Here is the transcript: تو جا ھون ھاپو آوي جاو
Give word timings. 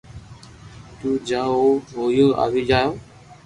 تو 0.99 1.09
جا 1.27 1.41
ھون 1.53 1.69
ھاپو 1.95 2.25
آوي 2.43 2.61
جاو 2.69 2.89